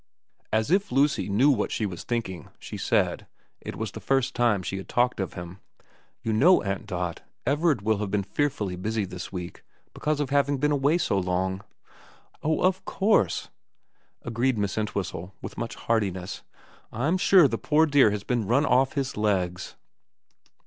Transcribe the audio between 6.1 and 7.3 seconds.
You know, Aunt Dot,